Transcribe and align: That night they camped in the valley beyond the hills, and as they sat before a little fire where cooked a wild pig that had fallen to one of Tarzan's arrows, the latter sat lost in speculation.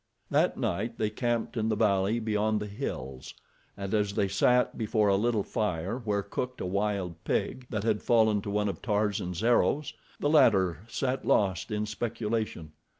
That 0.31 0.57
night 0.57 0.97
they 0.97 1.11
camped 1.11 1.55
in 1.55 1.69
the 1.69 1.75
valley 1.75 2.19
beyond 2.19 2.59
the 2.59 2.65
hills, 2.65 3.35
and 3.77 3.93
as 3.93 4.13
they 4.15 4.27
sat 4.27 4.75
before 4.75 5.09
a 5.09 5.15
little 5.15 5.43
fire 5.43 5.99
where 5.99 6.23
cooked 6.23 6.59
a 6.59 6.65
wild 6.65 7.23
pig 7.23 7.67
that 7.69 7.83
had 7.83 8.01
fallen 8.01 8.41
to 8.41 8.49
one 8.49 8.67
of 8.67 8.81
Tarzan's 8.81 9.43
arrows, 9.43 9.93
the 10.19 10.27
latter 10.27 10.79
sat 10.87 11.23
lost 11.23 11.69
in 11.69 11.85
speculation. 11.85 12.71